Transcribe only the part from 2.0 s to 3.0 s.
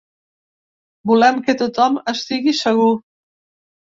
estigui segur.